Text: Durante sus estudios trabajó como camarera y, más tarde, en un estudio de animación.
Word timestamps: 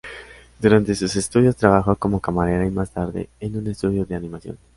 Durante 0.59 0.95
sus 0.95 1.15
estudios 1.15 1.55
trabajó 1.55 1.95
como 1.95 2.19
camarera 2.19 2.65
y, 2.65 2.71
más 2.71 2.89
tarde, 2.89 3.29
en 3.39 3.55
un 3.55 3.67
estudio 3.67 4.03
de 4.03 4.15
animación. 4.15 4.57